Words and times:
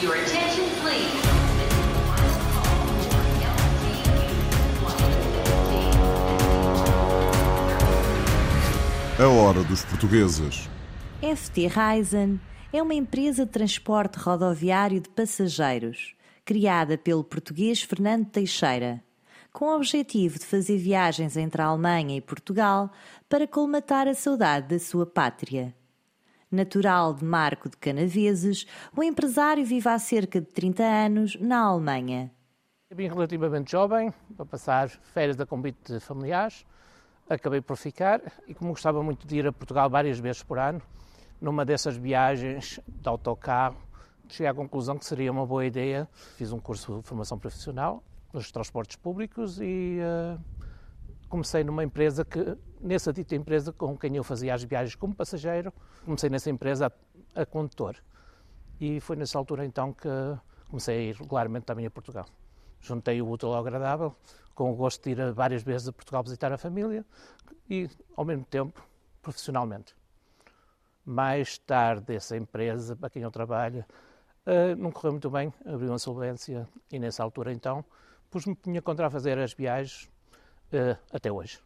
Your 0.00 0.14
attention, 0.14 0.64
please. 0.80 1.10
A 9.18 9.26
hora 9.26 9.64
dos 9.64 9.84
portugueses. 9.84 10.68
FT 11.20 11.66
Raizen 11.66 12.40
é 12.72 12.80
uma 12.80 12.94
empresa 12.94 13.44
de 13.44 13.50
transporte 13.50 14.20
rodoviário 14.20 15.00
de 15.00 15.08
passageiros, 15.08 16.14
criada 16.44 16.96
pelo 16.96 17.24
português 17.24 17.82
Fernando 17.82 18.26
Teixeira, 18.26 19.02
com 19.52 19.64
o 19.64 19.74
objetivo 19.74 20.38
de 20.38 20.46
fazer 20.46 20.78
viagens 20.78 21.36
entre 21.36 21.60
a 21.60 21.64
Alemanha 21.64 22.16
e 22.16 22.20
Portugal 22.20 22.88
para 23.28 23.48
colmatar 23.48 24.06
a 24.06 24.14
saudade 24.14 24.68
da 24.68 24.78
sua 24.78 25.04
pátria. 25.04 25.74
Natural 26.50 27.12
de 27.12 27.24
Marco 27.24 27.68
de 27.68 27.76
Canaveses, 27.76 28.66
o 28.96 29.02
empresário 29.02 29.64
vive 29.66 29.88
há 29.88 29.98
cerca 29.98 30.40
de 30.40 30.46
30 30.46 30.82
anos 30.82 31.36
na 31.40 31.60
Alemanha. 31.60 32.30
Vim 32.90 33.06
relativamente 33.06 33.70
jovem, 33.70 34.12
para 34.34 34.46
passar 34.46 34.88
férias 34.88 35.38
a 35.38 35.44
convite 35.44 35.92
de 35.92 36.00
familiares. 36.00 36.64
Acabei 37.28 37.60
por 37.60 37.76
ficar 37.76 38.22
e, 38.46 38.54
como 38.54 38.70
gostava 38.70 39.02
muito 39.02 39.26
de 39.26 39.36
ir 39.36 39.46
a 39.46 39.52
Portugal 39.52 39.90
várias 39.90 40.18
vezes 40.18 40.42
por 40.42 40.58
ano, 40.58 40.80
numa 41.38 41.66
dessas 41.66 41.96
viagens 41.96 42.80
de 42.86 43.08
autocarro, 43.08 43.76
cheguei 44.26 44.46
à 44.50 44.54
conclusão 44.54 44.98
que 44.98 45.04
seria 45.04 45.30
uma 45.30 45.46
boa 45.46 45.66
ideia. 45.66 46.08
Fiz 46.36 46.50
um 46.50 46.58
curso 46.58 46.98
de 46.98 47.06
formação 47.06 47.38
profissional 47.38 48.02
nos 48.32 48.50
transportes 48.50 48.96
públicos 48.96 49.58
e 49.60 49.98
uh, 50.00 50.40
comecei 51.28 51.62
numa 51.64 51.84
empresa 51.84 52.24
que, 52.24 52.56
nessa 52.80 53.12
dita 53.12 53.34
empresa 53.34 53.72
com 53.72 53.96
quem 53.96 54.16
eu 54.16 54.24
fazia 54.24 54.54
as 54.54 54.62
viagens 54.62 54.94
como 54.94 55.14
passageiro, 55.14 55.72
comecei 56.04 56.30
nessa 56.30 56.50
empresa 56.50 56.92
a, 57.34 57.42
a 57.42 57.46
condutor. 57.46 57.96
E 58.80 59.00
foi 59.00 59.16
nessa 59.16 59.38
altura 59.38 59.64
então 59.64 59.92
que 59.92 60.08
comecei 60.68 60.96
a 60.96 61.00
ir 61.00 61.16
regularmente 61.16 61.66
também 61.66 61.86
a 61.86 61.90
Portugal. 61.90 62.26
Juntei 62.80 63.20
o 63.20 63.28
útil 63.28 63.52
ao 63.52 63.60
agradável, 63.60 64.14
com 64.54 64.72
o 64.72 64.74
gosto 64.74 65.02
de 65.02 65.10
ir 65.10 65.32
várias 65.32 65.62
vezes 65.62 65.88
a 65.88 65.92
Portugal 65.92 66.22
visitar 66.22 66.52
a 66.52 66.58
família 66.58 67.04
e, 67.68 67.88
ao 68.16 68.24
mesmo 68.24 68.44
tempo, 68.44 68.82
profissionalmente. 69.20 69.96
Mais 71.04 71.58
tarde, 71.58 72.14
essa 72.14 72.36
empresa 72.36 72.94
para 72.94 73.10
quem 73.10 73.22
eu 73.22 73.30
trabalho 73.30 73.84
uh, 74.46 74.76
não 74.76 74.90
correu 74.90 75.12
muito 75.12 75.30
bem, 75.30 75.52
abriu 75.64 75.90
uma 75.90 75.98
solvência 75.98 76.68
e, 76.90 76.98
nessa 76.98 77.22
altura, 77.22 77.52
então, 77.52 77.84
pus-me 78.30 78.54
tinha 78.54 78.82
contra 78.82 79.06
a 79.06 79.10
fazer 79.10 79.38
as 79.38 79.52
viagens 79.52 80.04
uh, 80.72 80.98
até 81.12 81.32
hoje. 81.32 81.60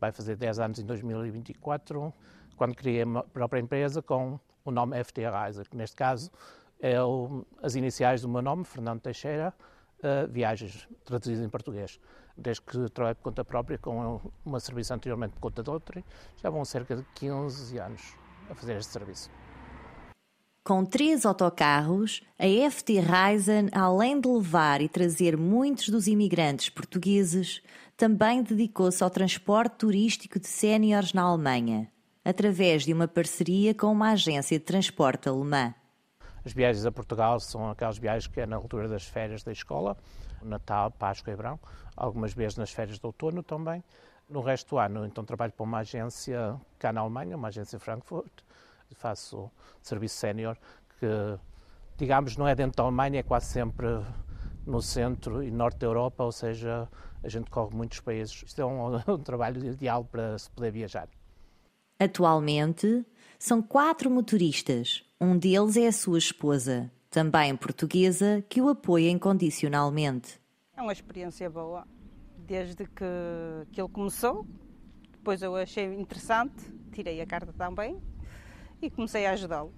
Vai 0.00 0.12
fazer 0.12 0.36
10 0.36 0.58
anos 0.58 0.78
em 0.78 0.84
2024, 0.84 2.12
quando 2.56 2.74
criei 2.74 3.02
a 3.02 3.22
própria 3.22 3.60
empresa 3.60 4.02
com 4.02 4.38
o 4.64 4.70
nome 4.70 5.02
FT 5.02 5.22
Riser, 5.28 5.68
que 5.68 5.76
neste 5.76 5.96
caso 5.96 6.30
é 6.80 7.02
o, 7.02 7.46
as 7.62 7.74
iniciais 7.74 8.22
do 8.22 8.28
meu 8.28 8.42
nome, 8.42 8.64
Fernando 8.64 9.00
Teixeira, 9.00 9.54
uh, 10.00 10.30
Viagens, 10.30 10.88
traduzido 11.04 11.42
em 11.44 11.48
português. 11.48 12.00
Desde 12.36 12.62
que 12.62 12.88
trabalho 12.90 13.16
por 13.16 13.22
conta 13.22 13.44
própria, 13.44 13.78
com 13.78 14.20
uma 14.44 14.58
serviço 14.58 14.92
anteriormente 14.92 15.34
por 15.34 15.40
conta 15.40 15.62
de 15.62 15.70
outra, 15.70 16.04
já 16.36 16.50
vão 16.50 16.64
cerca 16.64 16.96
de 16.96 17.04
15 17.14 17.78
anos 17.78 18.14
a 18.50 18.54
fazer 18.54 18.76
este 18.76 18.92
serviço. 18.92 19.43
Com 20.66 20.82
três 20.82 21.26
autocarros, 21.26 22.22
a 22.38 22.70
FT 22.70 22.98
Raizen, 22.98 23.68
além 23.70 24.18
de 24.18 24.26
levar 24.26 24.80
e 24.80 24.88
trazer 24.88 25.36
muitos 25.36 25.90
dos 25.90 26.06
imigrantes 26.06 26.70
portugueses, 26.70 27.60
também 27.98 28.42
dedicou-se 28.42 29.04
ao 29.04 29.10
transporte 29.10 29.76
turístico 29.76 30.40
de 30.40 30.46
séniores 30.46 31.12
na 31.12 31.20
Alemanha, 31.20 31.92
através 32.24 32.84
de 32.84 32.94
uma 32.94 33.06
parceria 33.06 33.74
com 33.74 33.88
uma 33.88 34.12
agência 34.12 34.58
de 34.58 34.64
transporte 34.64 35.28
alemã. 35.28 35.74
As 36.42 36.54
viagens 36.54 36.86
a 36.86 36.90
Portugal 36.90 37.38
são 37.40 37.68
aquelas 37.68 37.98
viagens 37.98 38.26
que 38.26 38.40
é 38.40 38.46
na 38.46 38.56
altura 38.56 38.88
das 38.88 39.04
férias 39.04 39.42
da 39.42 39.52
escola, 39.52 39.98
Natal, 40.42 40.90
Páscoa 40.92 41.30
e 41.30 41.36
Verão, 41.36 41.60
algumas 41.94 42.32
vezes 42.32 42.56
nas 42.56 42.70
férias 42.70 42.98
de 42.98 43.04
outono 43.04 43.42
também. 43.42 43.84
No 44.30 44.40
resto 44.40 44.70
do 44.70 44.78
ano, 44.78 45.04
então, 45.04 45.26
trabalho 45.26 45.52
para 45.52 45.62
uma 45.62 45.80
agência 45.80 46.58
cá 46.78 46.90
na 46.90 47.02
Alemanha, 47.02 47.36
uma 47.36 47.48
agência 47.48 47.78
Frankfurt, 47.78 48.32
faço 48.92 49.50
serviço 49.82 50.16
sénior, 50.16 50.56
que, 50.98 51.06
digamos, 51.96 52.36
não 52.36 52.48
é 52.48 52.54
dentro 52.54 52.76
da 52.76 52.82
Alemanha, 52.84 53.20
é 53.20 53.22
quase 53.22 53.46
sempre 53.46 53.86
no 54.66 54.80
centro 54.80 55.42
e 55.42 55.50
norte 55.50 55.78
da 55.78 55.86
Europa, 55.86 56.24
ou 56.24 56.32
seja, 56.32 56.88
a 57.22 57.28
gente 57.28 57.50
corre 57.50 57.74
muitos 57.76 58.00
países. 58.00 58.42
Isto 58.46 58.62
é 58.62 58.66
um, 58.66 58.96
um 59.08 59.18
trabalho 59.18 59.64
ideal 59.64 60.04
para 60.04 60.38
se 60.38 60.50
poder 60.50 60.70
viajar. 60.70 61.08
Atualmente, 61.98 63.04
são 63.38 63.62
quatro 63.62 64.10
motoristas. 64.10 65.04
Um 65.20 65.38
deles 65.38 65.76
é 65.76 65.86
a 65.86 65.92
sua 65.92 66.18
esposa, 66.18 66.90
também 67.10 67.54
portuguesa, 67.56 68.44
que 68.48 68.60
o 68.60 68.68
apoia 68.68 69.10
incondicionalmente. 69.10 70.40
É 70.76 70.82
uma 70.82 70.92
experiência 70.92 71.48
boa. 71.48 71.86
Desde 72.36 72.84
que, 72.84 73.04
que 73.72 73.80
ele 73.80 73.88
começou, 73.88 74.46
depois 75.12 75.40
eu 75.40 75.56
achei 75.56 75.86
interessante, 75.94 76.70
tirei 76.92 77.20
a 77.20 77.26
carta 77.26 77.52
também 77.52 78.02
e 78.84 78.90
comecei 78.90 79.24
a 79.24 79.32
ajudá-lo. 79.32 79.72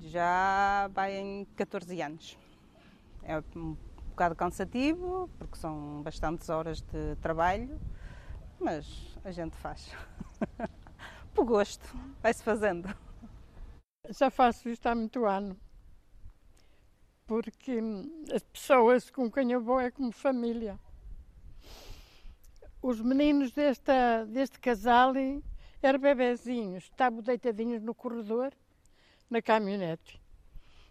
Já 0.00 0.88
vai 0.94 1.16
em 1.16 1.44
14 1.54 2.00
anos. 2.00 2.38
É 3.22 3.38
um 3.54 3.76
bocado 4.08 4.34
cansativo, 4.34 5.28
porque 5.38 5.56
são 5.56 6.02
bastantes 6.02 6.48
horas 6.48 6.80
de 6.80 7.16
trabalho, 7.20 7.78
mas 8.58 9.18
a 9.22 9.30
gente 9.30 9.54
faz. 9.56 9.94
Por 11.34 11.44
gosto, 11.44 11.94
vai-se 12.22 12.42
fazendo. 12.42 12.88
Já 14.08 14.30
faço 14.30 14.70
isto 14.70 14.86
há 14.86 14.94
muito 14.94 15.26
ano. 15.26 15.54
Porque 17.26 17.78
as 18.34 18.42
pessoas 18.42 19.10
com 19.10 19.30
quem 19.30 19.52
eu 19.52 19.60
vou 19.60 19.78
é 19.78 19.90
como 19.90 20.10
família. 20.10 20.80
Os 22.80 23.00
meninos 23.02 23.52
desta, 23.52 24.24
deste 24.24 24.58
casal 24.58 25.12
eram 25.82 25.98
bebezinhos, 25.98 26.84
estavam 26.84 27.22
deitadinhos 27.22 27.82
no 27.82 27.94
corredor, 27.94 28.52
na 29.30 29.40
caminhonete. 29.40 30.20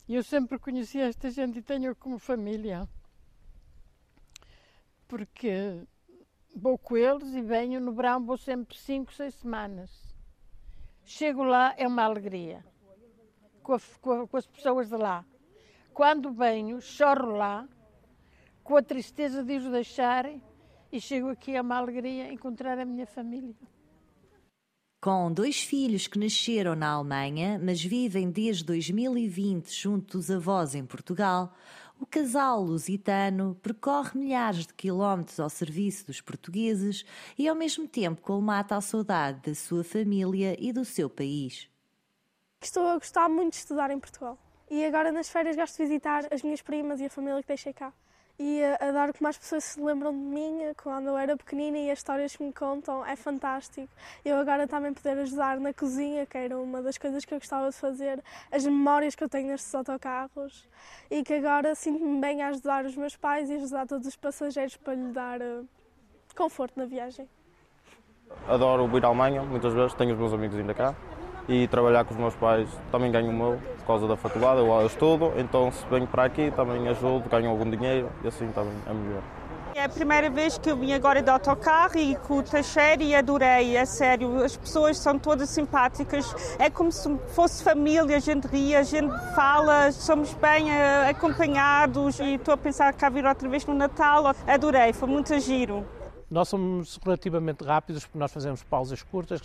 E 0.07 0.15
eu 0.15 0.23
sempre 0.23 0.57
conheci 0.57 0.99
esta 0.99 1.29
gente 1.29 1.59
e 1.59 1.61
tenho 1.61 1.95
como 1.95 2.17
família. 2.17 2.87
Porque 5.07 5.81
vou 6.55 6.77
com 6.77 6.95
eles 6.95 7.33
e 7.33 7.41
venho 7.41 7.81
no 7.81 7.91
verão, 7.91 8.25
vou 8.25 8.37
sempre 8.37 8.77
cinco, 8.77 9.13
seis 9.13 9.35
semanas. 9.35 10.15
Chego 11.03 11.43
lá, 11.43 11.73
é 11.77 11.87
uma 11.87 12.03
alegria. 12.03 12.65
Com, 13.61 13.73
a, 13.73 13.79
com, 14.01 14.11
a, 14.11 14.27
com 14.27 14.37
as 14.37 14.47
pessoas 14.47 14.89
de 14.89 14.95
lá. 14.95 15.25
Quando 15.93 16.31
venho, 16.31 16.79
choro 16.79 17.35
lá, 17.35 17.67
com 18.63 18.77
a 18.77 18.83
tristeza 18.83 19.43
de 19.43 19.57
os 19.57 19.69
deixarem, 19.69 20.41
e 20.91 21.01
chego 21.01 21.29
aqui, 21.29 21.55
é 21.55 21.61
uma 21.61 21.77
alegria 21.77 22.31
encontrar 22.31 22.79
a 22.79 22.85
minha 22.85 23.05
família. 23.05 23.55
Com 25.07 25.31
dois 25.31 25.62
filhos 25.62 26.06
que 26.06 26.19
nasceram 26.19 26.75
na 26.75 26.90
Alemanha, 26.90 27.57
mas 27.63 27.81
vivem 27.81 28.29
desde 28.29 28.66
2020 28.66 29.72
junto 29.72 30.18
dos 30.18 30.29
avós 30.29 30.75
em 30.75 30.85
Portugal, 30.85 31.56
o 31.97 32.06
casal 32.06 32.62
lusitano 32.62 33.56
percorre 33.63 34.19
milhares 34.19 34.67
de 34.67 34.73
quilómetros 34.73 35.40
ao 35.40 35.50
serviço 35.50 36.07
dos 36.07 36.19
portugueses 36.19 37.06
e, 37.38 37.47
ao 37.47 37.56
mesmo 37.56 37.88
tempo, 37.88 38.22
colmata 38.22 38.75
a 38.75 38.81
saudade 38.81 39.50
da 39.50 39.56
sua 39.56 39.81
família 39.81 40.57
e 40.59 40.73
do 40.73 40.84
seu 40.84 41.09
país. 41.09 41.69
Estou 42.62 42.85
a 42.85 42.96
gostar 42.96 43.29
muito 43.29 43.53
de 43.53 43.59
estudar 43.59 43.90
em 43.90 44.00
Portugal. 44.01 44.38
E 44.69 44.84
agora, 44.84 45.09
nas 45.09 45.29
férias, 45.29 45.56
gosto 45.56 45.78
de 45.78 45.84
visitar 45.84 46.28
as 46.29 46.41
minhas 46.41 46.62
primas 46.62 47.00
e 47.00 47.06
a 47.06 47.09
família 47.09 47.41
que 47.41 47.47
deixei 47.47 47.72
cá 47.72 47.94
e 48.39 48.63
a, 48.63 48.91
dar 48.91 49.11
que 49.11 49.21
mais 49.21 49.37
pessoas 49.37 49.63
se 49.63 49.81
lembram 49.81 50.11
de 50.11 50.17
mim 50.17 50.59
quando 50.81 51.07
eu 51.07 51.17
era 51.17 51.35
pequenina 51.35 51.77
e 51.77 51.89
as 51.89 51.99
histórias 51.99 52.35
que 52.35 52.43
me 52.43 52.53
contam 52.53 53.05
é 53.05 53.15
fantástico. 53.15 53.89
Eu 54.23 54.37
agora 54.37 54.67
também 54.67 54.93
poder 54.93 55.17
ajudar 55.19 55.59
na 55.59 55.73
cozinha, 55.73 56.25
que 56.25 56.37
era 56.37 56.57
uma 56.57 56.81
das 56.81 56.97
coisas 56.97 57.25
que 57.25 57.33
eu 57.33 57.39
gostava 57.39 57.69
de 57.69 57.75
fazer, 57.75 58.23
as 58.51 58.63
memórias 58.63 59.15
que 59.15 59.23
eu 59.23 59.29
tenho 59.29 59.47
nestes 59.47 59.73
autocarros 59.73 60.67
e 61.09 61.23
que 61.23 61.33
agora 61.33 61.73
sinto-me 61.73 62.22
bem 62.22 62.41
a 62.43 62.49
ajudar 62.49 62.85
os 62.85 62.95
meus 62.95 63.16
pais 63.16 63.49
e 63.49 63.55
ajudar 63.55 63.87
todos 63.87 64.07
os 64.07 64.16
passageiros 64.16 64.78
para 64.78 64.93
lhe 64.93 65.11
dar 65.11 65.41
uh, 65.41 65.67
conforto 66.35 66.78
na 66.78 66.85
viagem. 66.85 67.28
Adoro 68.47 68.95
ir 68.97 69.03
à 69.03 69.07
Alemanha, 69.07 69.41
muitas 69.41 69.73
vezes 69.73 69.93
tenho 69.93 70.13
os 70.13 70.19
meus 70.19 70.33
amigos 70.33 70.57
ainda 70.57 70.73
cá 70.73 70.95
e 71.47 71.67
trabalhar 71.67 72.03
com 72.05 72.14
os 72.14 72.20
meus 72.20 72.35
pais 72.35 72.70
também 72.91 73.11
ganho 73.11 73.29
o 73.29 73.34
meu 73.34 73.59
por 73.79 73.85
causa 73.85 74.08
da 74.08 74.17
faculdade, 74.17 74.59
eu, 74.59 74.85
estudo, 74.85 75.32
então 75.38 75.72
se 75.72 75.85
venho 75.90 76.05
para 76.08 76.26
aqui 76.26 76.52
também 76.52 76.88
ajudo, 76.90 77.29
ganho 77.29 77.49
algum 77.49 77.70
dinheiro 77.70 78.09
e 78.23 78.28
assim 78.28 78.47
também 78.52 78.73
é 78.85 78.94
melhor. 78.94 79.23
É 79.78 79.84
a 79.84 79.90
primeira 79.90 80.28
vez 80.28 80.58
que 80.58 80.72
eu 80.72 80.76
vim 80.76 80.91
agora 80.91 81.22
de 81.22 81.29
autocarro 81.29 81.99
e 81.99 82.16
com 82.16 82.40
o 82.40 82.44
Teixeira 82.44 83.03
e 83.03 83.14
adorei, 83.14 83.78
é 83.78 83.85
sério, 83.85 84.44
as 84.44 84.58
pessoas 84.58 84.97
são 84.97 85.20
todas 85.20 85.52
simpáticas, 85.52 86.55
é 86.58 86.67
como 86.67 86.91
se 86.91 87.16
fosse 87.28 87.64
família, 87.64 88.17
a 88.17 88.20
gente 88.20 88.47
ri, 88.47 88.76
a 88.76 88.82
gente 88.82 89.14
fala, 89.35 89.91
somos 89.91 90.34
bem 90.34 90.72
uh, 90.72 91.09
acompanhados 91.11 92.20
e 92.20 92.34
estou 92.34 92.55
a 92.55 92.58
pensar 92.58 92.91
cá 92.93 93.08
vir 93.08 93.23
outra 93.23 93.47
vez 93.47 93.64
no 93.67 93.76
Natal, 93.76 94.34
adorei, 94.47 94.93
foi 94.93 95.08
muito 95.08 95.40
giro. 95.40 95.85
Nós 96.29 96.50
somos 96.50 97.00
relativamente 97.05 97.64
rápidos 97.64 98.03
porque 98.03 98.17
nós 98.17 98.34
fazemos 98.34 98.64
pausas 98.64 99.03
curtas, 99.03 99.41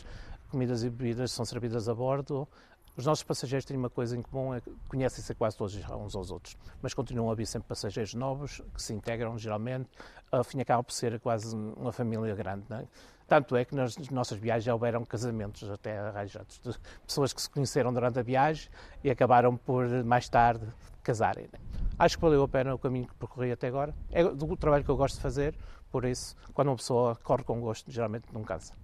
comidas 0.53 0.85
e 0.85 0.91
bebidas 0.91 1.33
são 1.33 1.45
servidas 1.45 1.89
a 1.89 1.95
bordo. 1.95 2.47
Os 2.95 3.07
nossos 3.07 3.25
passageiros 3.25 3.65
têm 3.65 3.75
uma 3.75 3.89
coisa 3.89 4.15
em 4.15 4.21
comum, 4.21 4.53
é 4.53 4.61
conhecem-se 4.87 5.35
quase 5.35 5.57
todos 5.57 5.75
uns 5.75 6.15
aos 6.15 6.31
outros, 6.31 6.59
mas 6.83 6.93
continuam 6.93 7.31
a 7.31 7.33
haver 7.33 7.47
sempre 7.47 7.67
passageiros 7.67 8.13
novos 8.13 8.61
que 8.75 8.83
se 8.83 8.93
integram 8.93 9.39
geralmente, 9.39 9.89
a 10.31 10.45
fim 10.45 10.61
acaba 10.61 10.85
por 10.85 10.93
ser 10.93 11.19
quase 11.19 11.57
uma 11.57 11.91
família 11.91 12.35
grande. 12.35 12.65
É? 12.71 12.87
Tanto 13.27 13.57
é 13.57 13.65
que 13.65 13.75
nas 13.75 13.97
nossas 14.11 14.39
viagens 14.39 14.65
já 14.65 14.75
houveram 14.75 15.07
casamentos 15.07 15.71
até 15.71 15.99
arranjados, 15.99 16.61
de 16.63 16.79
pessoas 17.07 17.33
que 17.33 17.41
se 17.41 17.49
conheceram 17.49 17.95
durante 17.95 18.19
a 18.19 18.23
viagem 18.23 18.69
e 19.03 19.11
acabaram 19.11 19.57
por 19.57 19.89
mais 20.05 20.29
tarde 20.29 20.67
casarem. 21.03 21.49
É? 21.51 21.59
Acho 21.99 22.19
que 22.19 22.23
valeu 22.23 22.43
a 22.43 22.49
pena 22.49 22.75
o 22.75 22.79
caminho 22.79 23.09
que 23.09 23.15
percorri 23.15 23.53
até 23.53 23.69
agora. 23.69 23.95
É 24.11 24.23
do 24.23 24.55
trabalho 24.55 24.85
que 24.85 24.91
eu 24.91 24.99
gosto 24.99 25.15
de 25.15 25.23
fazer, 25.23 25.57
por 25.91 26.05
isso, 26.05 26.37
quando 26.53 26.69
uma 26.69 26.77
pessoa 26.77 27.17
corre 27.17 27.43
com 27.43 27.59
gosto, 27.59 27.91
geralmente 27.91 28.27
não 28.35 28.45
cansa. 28.45 28.75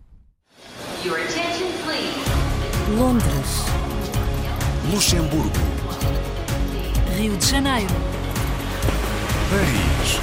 Londres. 2.97 3.65
Luxemburgo. 4.91 5.50
Rio 7.17 7.37
de 7.37 7.47
Janeiro. 7.47 7.95
Paris. 9.49 10.19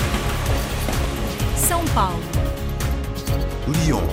São 1.55 1.85
Paulo. 1.93 2.19
Lyon. 3.67 4.03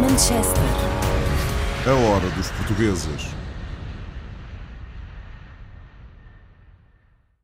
Manchester. 0.00 0.62
A 1.86 1.92
hora 1.92 2.28
dos 2.30 2.50
portugueses. 2.50 3.41